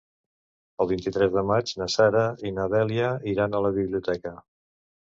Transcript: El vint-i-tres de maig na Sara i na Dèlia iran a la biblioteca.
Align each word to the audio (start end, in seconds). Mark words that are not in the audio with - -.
El 0.85 0.89
vint-i-tres 0.91 1.35
de 1.35 1.43
maig 1.51 1.75
na 1.83 1.89
Sara 1.99 2.25
i 2.51 2.55
na 2.57 2.67
Dèlia 2.75 3.13
iran 3.35 3.53
a 3.61 3.67
la 3.69 3.77
biblioteca. 3.79 4.39